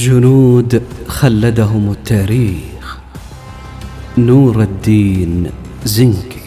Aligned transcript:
جنود 0.00 0.82
خلدهم 1.08 1.90
التاريخ. 1.90 2.98
نور 4.18 4.62
الدين 4.62 5.50
زنكي 5.84 6.39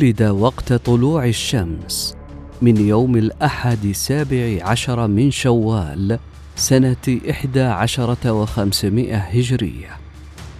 ولد 0.00 0.22
وقت 0.22 0.72
طلوع 0.72 1.26
الشمس 1.26 2.14
من 2.62 2.88
يوم 2.88 3.16
الأحد 3.16 3.84
السابع 3.84 4.58
عشر 4.62 5.06
من 5.06 5.30
شوال 5.30 6.18
سنة 6.56 7.20
إحدى 7.30 7.60
عشرة 7.62 8.32
وخمسمائة 8.32 9.16
هجرية 9.16 9.96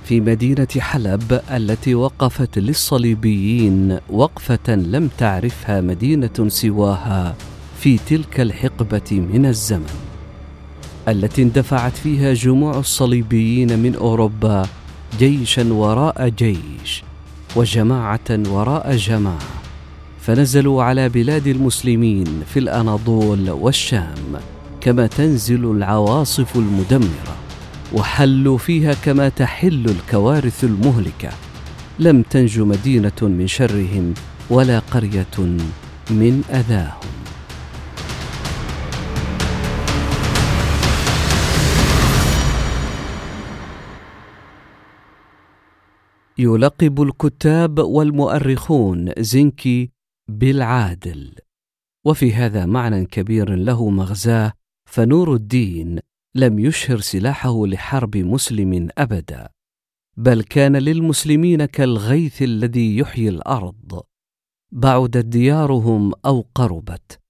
في 0.04 0.20
مدينة 0.20 0.68
حلب 0.78 1.40
التي 1.50 1.94
وقفت 1.94 2.58
للصليبيين 2.58 3.98
وقفة 4.10 4.74
لم 4.74 5.10
تعرفها 5.18 5.80
مدينة 5.80 6.48
سواها 6.48 7.34
في 7.78 7.98
تلك 7.98 8.40
الحقبة 8.40 9.20
من 9.32 9.46
الزمن 9.46 9.94
التي 11.08 11.42
اندفعت 11.42 11.96
فيها 11.96 12.34
جموع 12.34 12.78
الصليبيين 12.78 13.78
من 13.78 13.94
أوروبا 13.94 14.66
جيشا 15.18 15.72
وراء 15.72 16.28
جيش 16.28 17.02
وجماعة 17.56 18.30
وراء 18.30 18.96
جماعة 18.96 19.60
فنزلوا 20.20 20.82
على 20.82 21.08
بلاد 21.08 21.46
المسلمين 21.46 22.42
في 22.46 22.58
الأناضول 22.58 23.50
والشام 23.50 24.40
كما 24.80 25.06
تنزل 25.06 25.70
العواصف 25.70 26.56
المدمرة 26.56 27.36
وحلوا 27.92 28.58
فيها 28.58 28.94
كما 28.94 29.28
تحل 29.28 29.86
الكوارث 29.86 30.64
المهلكة. 30.64 31.30
لم 31.98 32.22
تنج 32.22 32.60
مدينة 32.60 33.12
من 33.22 33.46
شرهم 33.46 34.14
ولا 34.50 34.78
قرية 34.78 35.38
من 36.10 36.42
أذاهم. 36.50 37.09
يلقب 46.40 47.02
الكتاب 47.02 47.78
والمؤرخون 47.78 49.12
زنكي 49.18 49.90
بالعادل. 50.28 51.34
وفي 52.06 52.32
هذا 52.32 52.66
معنى 52.66 53.06
كبير 53.06 53.54
له 53.54 53.90
مغزاه 53.90 54.52
فنور 54.88 55.34
الدين 55.34 55.98
لم 56.34 56.58
يشهر 56.58 57.00
سلاحه 57.00 57.66
لحرب 57.66 58.16
مسلم 58.16 58.88
أبدا 58.98 59.48
بل 60.16 60.42
كان 60.42 60.76
للمسلمين 60.76 61.64
كالغيث 61.64 62.42
الذي 62.42 62.98
يحيي 62.98 63.28
الأرض. 63.28 64.02
بعدت 64.72 65.26
ديارهم 65.26 66.12
أو 66.26 66.46
قربت 66.54 67.20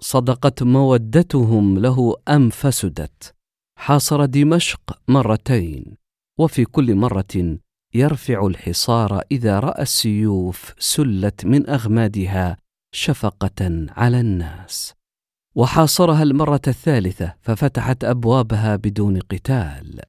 صدقت 0.00 0.62
مودتهم 0.62 1.78
له 1.78 2.16
أم 2.28 2.50
فسدت. 2.50 3.34
حاصر 3.78 4.24
دمشق 4.24 4.98
مرتين 5.08 5.96
وفي 6.38 6.64
كل 6.64 6.94
مرة 6.94 7.58
يرفع 7.94 8.46
الحصار 8.46 9.22
إذا 9.32 9.60
رأى 9.60 9.82
السيوف 9.82 10.74
سلت 10.78 11.46
من 11.46 11.70
أغمادها 11.70 12.56
شفقة 12.92 13.86
على 13.96 14.20
الناس. 14.20 14.94
وحاصرها 15.54 16.22
المرة 16.22 16.60
الثالثة 16.68 17.34
ففتحت 17.40 18.04
أبوابها 18.04 18.76
بدون 18.76 19.18
قتال. 19.18 20.00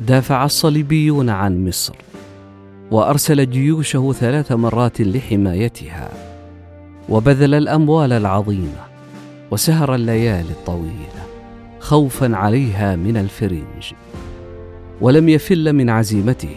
دافع 0.00 0.44
الصليبيون 0.44 1.30
عن 1.30 1.68
مصر 1.68 1.96
وأرسل 2.90 3.50
جيوشه 3.50 4.12
ثلاث 4.12 4.52
مرات 4.52 5.00
لحمايتها. 5.00 6.10
وبذل 7.08 7.54
الأموال 7.54 8.12
العظيمة 8.12 8.84
وسهر 9.50 9.94
الليالي 9.94 10.50
الطويله 10.50 11.05
خوفا 11.86 12.36
عليها 12.36 12.96
من 12.96 13.16
الفرنج. 13.16 13.92
ولم 15.00 15.28
يفل 15.28 15.72
من 15.72 15.90
عزيمته 15.90 16.56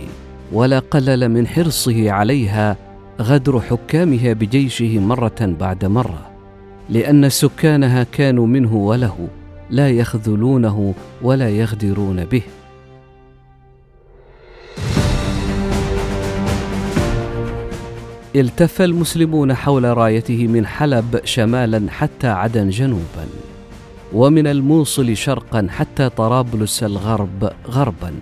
ولا 0.52 0.80
قلل 0.80 1.30
من 1.30 1.48
حرصه 1.48 2.12
عليها 2.12 2.78
غدر 3.22 3.60
حكامها 3.60 4.34
بجيشه 4.34 5.00
مرة 5.00 5.36
بعد 5.42 5.86
مرة 5.86 6.32
لأن 6.90 7.30
سكانها 7.30 8.04
كانوا 8.04 8.48
منه 8.48 8.76
وله 8.76 9.28
لا 9.70 9.90
يخذلونه 9.90 10.94
ولا 11.22 11.50
يغدرون 11.50 12.26
به. 12.26 12.42
التف 18.36 18.82
المسلمون 18.82 19.54
حول 19.54 19.98
رايته 19.98 20.48
من 20.48 20.66
حلب 20.66 21.22
شمالا 21.24 21.92
حتى 21.92 22.28
عدن 22.28 22.70
جنوبا. 22.70 23.49
ومن 24.14 24.48
الموصل 24.48 25.18
شرقا 25.18 25.68
حتى 25.70 26.10
طرابلس 26.10 26.84
الغرب 26.84 27.52
غربا. 27.68 28.14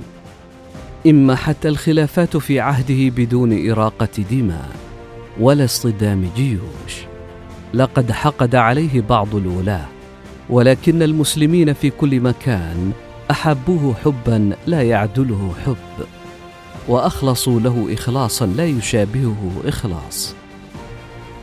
إما 1.08 1.36
حتى 1.36 1.68
الخلافات 1.68 2.38
في 2.38 2.60
عهده 2.60 3.10
بدون 3.10 3.70
إراقة 3.70 4.10
دماء 4.32 4.70
ولا 5.40 5.66
اصطدام 5.66 6.30
جيوش. 6.36 6.96
لقد 7.74 8.12
حقد 8.12 8.56
عليه 8.56 9.02
بعض 9.02 9.36
الولاة 9.36 9.86
ولكن 10.50 11.02
المسلمين 11.02 11.74
في 11.74 11.90
كل 11.90 12.20
مكان 12.20 12.92
أحبوه 13.32 13.96
حبا 14.06 14.52
لا 14.68 14.82
يعدله 14.82 15.54
حب. 15.66 16.06
وأخلصوا 16.88 17.60
له 17.60 17.94
اخلاصا 17.94 18.46
لا 18.46 18.66
يشابهه 18.66 19.52
إخلاص. 19.66 20.36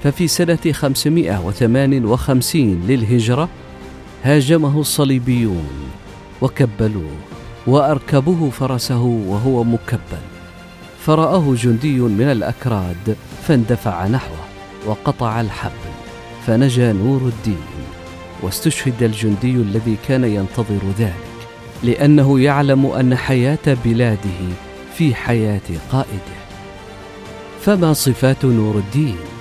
ففي 0.03 0.29
سنة 0.29 0.59
558 0.73 2.83
للهجرة 2.89 3.49
هاجمه 4.25 4.81
الصليبيون 4.81 5.91
وكبلوه 6.43 7.17
وأركبوه 7.67 8.51
فرسه 8.51 9.03
وهو 9.03 9.65
مكبل. 9.65 10.25
فرآه 11.07 11.55
جندي 11.55 11.99
من 11.99 12.31
الأكراد 12.31 13.17
فاندفع 13.43 14.07
نحوه 14.07 14.45
وقطع 14.87 15.41
الحبل 15.41 15.93
فنجا 16.47 16.93
نور 16.93 17.21
الدين 17.21 17.67
واستشهد 18.43 19.03
الجندي 19.03 19.53
الذي 19.53 19.97
كان 20.09 20.25
ينتظر 20.25 20.81
ذلك 20.99 21.15
لأنه 21.83 22.41
يعلم 22.41 22.87
أن 22.87 23.17
حياة 23.17 23.77
بلاده 23.85 24.41
في 24.95 25.15
حياة 25.15 25.61
قائده. 25.93 26.39
فما 27.61 27.93
صفات 27.93 28.45
نور 28.45 28.75
الدين؟ 28.75 29.34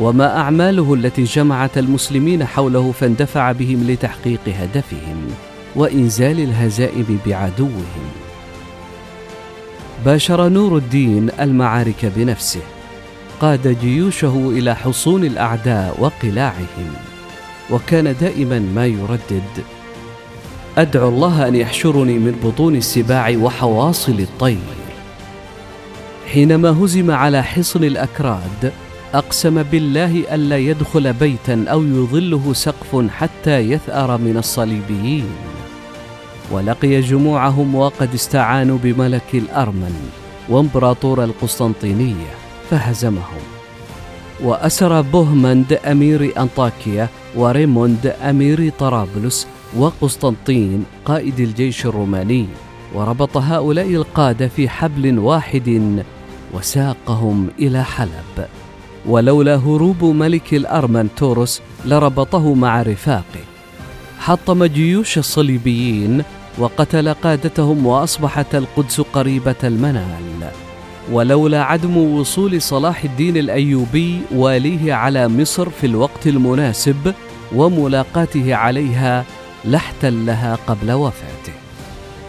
وما 0.00 0.36
أعماله 0.40 0.94
التي 0.94 1.24
جمعت 1.24 1.78
المسلمين 1.78 2.44
حوله 2.44 2.92
فاندفع 2.92 3.52
بهم 3.52 3.90
لتحقيق 3.90 4.40
هدفهم 4.46 5.26
وإنزال 5.76 6.40
الهزائم 6.40 7.18
بعدوهم. 7.26 8.08
باشر 10.04 10.48
نور 10.48 10.76
الدين 10.76 11.30
المعارك 11.40 12.12
بنفسه. 12.16 12.60
قاد 13.40 13.78
جيوشه 13.80 14.50
إلى 14.50 14.76
حصون 14.76 15.24
الأعداء 15.24 15.96
وقلاعهم. 15.98 16.92
وكان 17.70 18.16
دائما 18.20 18.58
ما 18.58 18.86
يردد. 18.86 19.64
أدعو 20.78 21.08
الله 21.08 21.48
أن 21.48 21.54
يحشرني 21.54 22.18
من 22.18 22.40
بطون 22.44 22.76
السباع 22.76 23.36
وحواصل 23.36 24.20
الطير. 24.20 24.78
حينما 26.32 26.84
هزم 26.84 27.10
على 27.10 27.42
حصن 27.42 27.84
الأكراد 27.84 28.72
أقسم 29.14 29.62
بالله 29.62 30.34
الا 30.34 30.58
يدخل 30.58 31.12
بيتا 31.12 31.64
أو 31.68 31.82
يظله 31.82 32.52
سقف 32.52 33.10
حتى 33.10 33.58
يثأر 33.58 34.18
من 34.18 34.36
الصليبيين. 34.36 35.30
ولقي 36.50 37.00
جموعهم 37.00 37.74
وقد 37.74 38.14
استعانوا 38.14 38.78
بملك 38.82 39.34
الأرمن 39.34 40.10
وامبراطور 40.48 41.24
القسطنطينية 41.24 42.34
فهزمهم. 42.70 43.42
وأسر 44.44 45.00
بوهمند 45.00 45.72
أمير 45.72 46.32
أنطاكيا 46.38 47.08
وريموند 47.36 48.06
أمير 48.06 48.72
طرابلس 48.78 49.46
وقسطنطين 49.76 50.84
قائد 51.04 51.40
الجيش 51.40 51.86
الروماني 51.86 52.46
وربط 52.94 53.36
هؤلاء 53.36 53.94
القادة 53.94 54.48
في 54.48 54.68
حبل 54.68 55.18
واحد 55.18 56.02
وساقهم 56.54 57.48
إلى 57.58 57.84
حلب. 57.84 58.48
ولولا 59.08 59.56
هروب 59.56 60.04
ملك 60.04 60.54
الارمن 60.54 61.08
توروس 61.16 61.60
لربطه 61.84 62.54
مع 62.54 62.82
رفاقه. 62.82 63.44
حطم 64.18 64.64
جيوش 64.64 65.18
الصليبيين 65.18 66.22
وقتل 66.58 67.14
قادتهم 67.14 67.86
وأصبحت 67.86 68.54
القدس 68.54 69.00
قريبة 69.00 69.54
المنال. 69.64 70.50
ولولا 71.12 71.62
عدم 71.62 71.96
وصول 71.96 72.62
صلاح 72.62 73.04
الدين 73.04 73.36
الأيوبي 73.36 74.20
واليه 74.34 74.94
على 74.94 75.28
مصر 75.28 75.70
في 75.70 75.86
الوقت 75.86 76.26
المناسب 76.26 77.14
وملاقاته 77.54 78.54
عليها 78.54 79.24
لاحتلها 79.64 80.58
قبل 80.66 80.92
وفاته. 80.92 81.52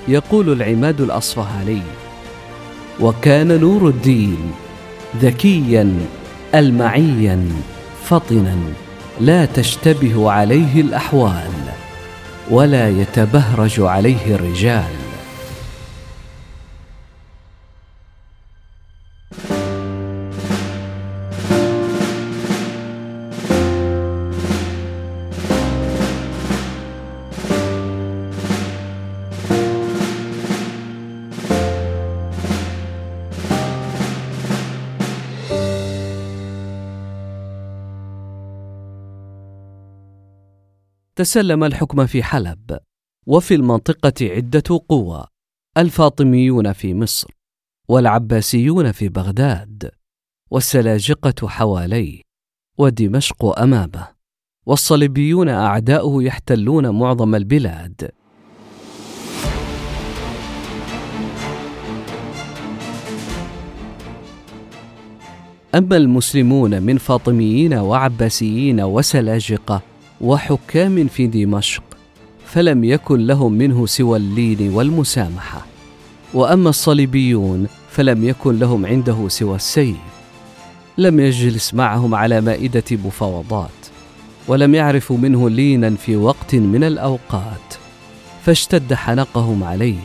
يقول 0.08 0.52
العماد 0.52 1.02
الأصفهاني 1.02 1.82
وكان 3.00 3.62
نور 3.62 3.88
الدين 3.88 4.52
ذكيا 5.22 6.00
المعيا 6.56 7.46
فطنا 8.06 8.56
لا 9.22 9.46
تشتبه 9.46 10.32
عليه 10.32 10.82
الأحوال 10.82 11.52
ولا 12.50 12.90
يتبهرج 12.90 13.80
عليه 13.80 14.36
الرجال. 14.36 15.09
تسلم 41.20 41.64
الحكم 41.64 42.06
في 42.06 42.24
حلب 42.24 42.80
وفي 43.28 43.56
المنطقة 43.56 44.14
عدة 44.22 44.64
قوى 44.90 45.26
الفاطميون 45.78 46.74
في 46.74 46.94
مصر 46.94 47.32
والعباسيون 47.90 48.92
في 48.92 49.10
بغداد 49.10 49.92
والسلاجقة 50.52 51.48
حواليه 51.48 52.22
ودمشق 52.78 53.60
أمامه 53.60 54.08
والصليبيون 54.66 55.50
أعداؤه 55.50 56.24
يحتلون 56.24 56.90
معظم 56.90 57.36
البلاد. 57.36 58.12
أما 65.76 65.98
المسلمون 65.98 66.84
من 66.84 66.98
فاطميين 66.98 67.74
وعباسيين 67.74 68.82
وسلاجقة 68.82 69.89
وحكام 70.22 71.08
في 71.08 71.28
دمشق 71.28 71.84
فلم 72.46 72.84
يكن 72.84 73.28
لهم 73.28 73.54
منه 73.54 73.86
سوى 73.86 74.18
اللين 74.18 74.74
والمسامحة. 74.74 75.66
وأما 76.34 76.70
الصليبيون 76.70 77.68
فلم 77.92 78.24
يكن 78.24 78.60
لهم 78.60 78.86
عنده 78.86 79.28
سوى 79.28 79.56
السيف 79.56 79.96
لم 80.98 81.20
يجلس 81.20 81.74
معهم 81.74 82.16
على 82.16 82.42
مائدة 82.42 82.84
مفاوضات 82.92 83.70
ولم 84.48 84.76
يعرفوا 84.76 85.18
منه 85.18 85.50
لينا 85.50 85.96
في 85.96 86.16
وقت 86.16 86.56
من 86.56 86.84
الأوقات. 86.84 87.74
فاشتد 88.46 88.94
حنقهم 88.94 89.64
عليه 89.64 90.00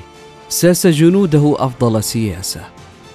ساس 0.48 0.86
جنوده 0.86 1.56
أفضل 1.58 2.02
سياسة. 2.02 2.60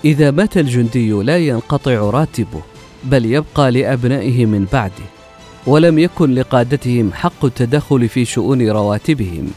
إذا 0.05 0.31
مات 0.31 0.57
الجندي 0.57 1.11
لا 1.11 1.37
ينقطع 1.37 1.91
راتبه 1.91 2.61
بل 3.03 3.25
يبقى 3.25 3.71
لأبنائه 3.71 4.45
من 4.45 4.67
بعده. 4.73 5.18
ولم 5.67 5.99
يكن 5.99 6.33
لقادتهم 6.33 7.13
حق 7.13 7.45
التدخل 7.45 8.09
في 8.09 8.25
شؤون 8.25 8.69
رواتبهم. 8.69 9.51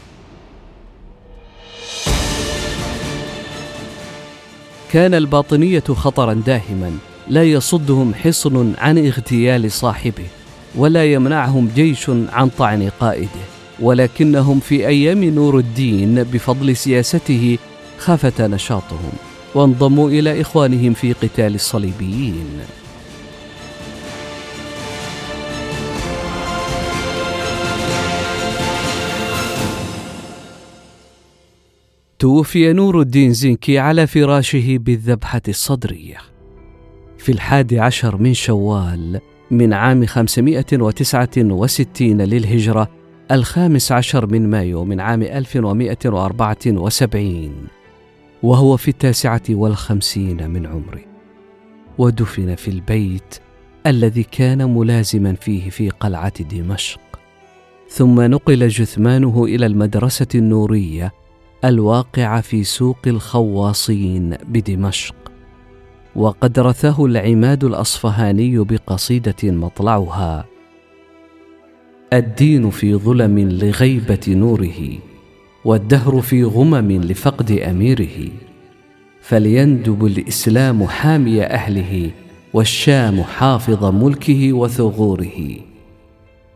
كان 4.91 5.13
الباطنية 5.13 5.79
خطرا 5.79 6.33
داهما 6.33 6.91
لا 7.27 7.43
يصدهم 7.43 8.13
حصن 8.13 8.73
عن 8.77 9.05
اغتيال 9.05 9.71
صاحبه 9.71 10.25
ولا 10.75 11.05
يمنعهم 11.13 11.69
جيش 11.75 12.09
عن 12.09 12.49
طعن 12.49 12.89
قائده. 12.99 13.43
ولكنهم 13.79 14.59
في 14.59 14.87
أيام 14.87 15.23
نور 15.23 15.59
الدين 15.59 16.23
بفضل 16.23 16.75
سياسته 16.75 17.57
خافت 17.97 18.41
نشاطهم 18.41 19.11
وانضموا 19.55 20.09
إلى 20.09 20.41
إخوانهم 20.41 20.93
في 20.93 21.13
قتال 21.13 21.55
الصليبيين. 21.55 22.59
توفي 32.23 32.73
نور 32.73 33.01
الدين 33.01 33.33
زنكي 33.33 33.79
على 33.79 34.07
فراشه 34.07 34.77
بالذبحة 34.77 35.41
الصدرية. 35.47 36.17
في 37.17 37.31
الحادي 37.31 37.79
عشر 37.79 38.17
من 38.17 38.33
شوال 38.33 39.19
من 39.51 39.73
عام 39.73 40.05
569 40.05 42.21
للهجرة 42.21 42.89
الخامس 43.31 43.91
عشر 43.91 44.27
من 44.27 44.49
مايو 44.49 44.85
من 44.85 44.99
عام 44.99 45.21
1174 45.21 47.53
وهو 48.43 48.77
في 48.77 48.87
التاسعة 48.87 49.43
والخمسين 49.49 50.49
من 50.49 50.65
عمره. 50.65 51.01
ودفن 51.97 52.55
في 52.55 52.67
البيت 52.67 53.39
الذي 53.87 54.23
كان 54.23 54.73
ملازما 54.73 55.33
فيه 55.33 55.69
في 55.69 55.89
قلعة 55.89 56.43
دمشق. 56.43 56.99
ثم 57.89 58.21
نقل 58.21 58.67
جثمانه 58.67 59.45
إلى 59.45 59.65
المدرسة 59.65 60.27
النورية 60.35 61.22
الواقع 61.65 62.41
في 62.41 62.63
سوق 62.63 62.97
الخواصين 63.07 64.37
بدمشق 64.47 65.15
وقد 66.15 66.59
رثاه 66.59 67.05
العماد 67.05 67.63
الأصفهاني 67.63 68.57
بقصيدة 68.57 69.35
مطلعها 69.43 70.45
الدين 72.13 72.69
في 72.69 72.95
ظلم 72.95 73.39
لغيبة 73.39 74.19
نوره 74.27 74.97
والدهر 75.65 76.21
في 76.21 76.43
غمم 76.43 76.91
لفقد 76.91 77.51
أميره 77.51 78.29
فليندب 79.21 80.05
الإسلام 80.05 80.87
حامي 80.87 81.43
أهله 81.43 82.11
والشام 82.53 83.23
حافظ 83.23 83.85
ملكه 83.85 84.53
وثغوره. 84.53 85.55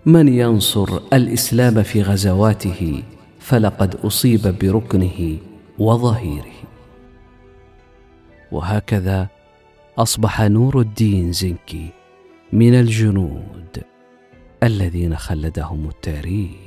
من 0.05 0.27
ينصر 0.27 0.99
الإسلام 1.13 1.83
في 1.83 2.01
غزواته؟ 2.01 3.03
فلقد 3.47 3.95
أصيب 3.95 4.41
بركنه 4.41 5.37
وظهيره. 5.79 6.57
وهكذا 8.51 9.27
أصبح 9.97 10.41
نور 10.41 10.79
الدين 10.79 11.31
زنكي 11.31 11.89
من 12.53 12.73
الجنود 12.73 13.83
الذين 14.63 15.15
خلدهم 15.15 15.89
التاريخ. 15.89 16.66